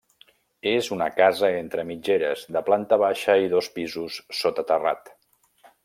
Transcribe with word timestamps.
És 0.69 0.87
una 0.95 1.07
casa 1.17 1.49
entre 1.57 1.85
mitgeres, 1.91 2.47
de 2.57 2.65
planta 2.71 2.99
baixa 3.05 3.37
i 3.45 3.53
dos 3.53 3.71
pisos 3.79 4.19
sota 4.43 4.67
terrat. 4.73 5.15